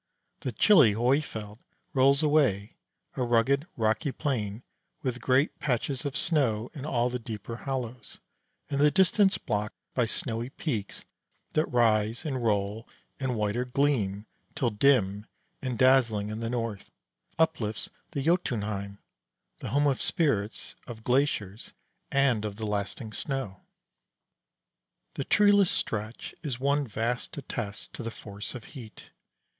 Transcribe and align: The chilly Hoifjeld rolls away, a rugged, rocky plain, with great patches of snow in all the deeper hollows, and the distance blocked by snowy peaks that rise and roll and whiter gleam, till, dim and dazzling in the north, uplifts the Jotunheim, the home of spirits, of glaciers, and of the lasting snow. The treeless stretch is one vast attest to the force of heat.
The 0.39 0.51
chilly 0.51 0.93
Hoifjeld 0.95 1.59
rolls 1.93 2.23
away, 2.23 2.75
a 3.15 3.21
rugged, 3.21 3.67
rocky 3.77 4.11
plain, 4.11 4.63
with 5.03 5.21
great 5.21 5.59
patches 5.59 6.05
of 6.05 6.17
snow 6.17 6.71
in 6.73 6.87
all 6.87 7.11
the 7.11 7.19
deeper 7.19 7.55
hollows, 7.57 8.17
and 8.67 8.81
the 8.81 8.89
distance 8.89 9.37
blocked 9.37 9.77
by 9.93 10.07
snowy 10.07 10.49
peaks 10.49 11.05
that 11.53 11.71
rise 11.71 12.25
and 12.25 12.43
roll 12.43 12.87
and 13.19 13.35
whiter 13.35 13.63
gleam, 13.63 14.25
till, 14.55 14.71
dim 14.71 15.27
and 15.61 15.77
dazzling 15.77 16.29
in 16.31 16.39
the 16.39 16.49
north, 16.49 16.91
uplifts 17.37 17.91
the 18.09 18.23
Jotunheim, 18.23 18.97
the 19.59 19.69
home 19.69 19.85
of 19.85 20.01
spirits, 20.01 20.73
of 20.87 21.03
glaciers, 21.03 21.73
and 22.11 22.43
of 22.43 22.55
the 22.55 22.65
lasting 22.65 23.13
snow. 23.13 23.61
The 25.13 25.25
treeless 25.25 25.69
stretch 25.69 26.33
is 26.41 26.59
one 26.59 26.87
vast 26.87 27.37
attest 27.37 27.93
to 27.93 28.01
the 28.01 28.09
force 28.09 28.55
of 28.55 28.63
heat. 28.63 29.11